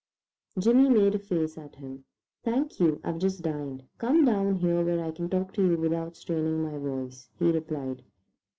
Jimmy 0.57 0.89
made 0.89 1.13
a 1.13 1.19
face 1.19 1.59
at 1.59 1.75
him. 1.75 2.05
"Thank 2.43 2.79
you, 2.79 2.99
I've 3.03 3.19
just 3.19 3.43
dined. 3.43 3.83
Come 3.99 4.25
down 4.25 4.55
here 4.55 4.83
where 4.83 5.05
I 5.05 5.11
can 5.11 5.29
talk 5.29 5.53
to 5.53 5.61
you 5.63 5.77
without 5.77 6.15
straining 6.15 6.63
my 6.63 6.79
voice," 6.79 7.29
he 7.37 7.51
replied. 7.51 8.01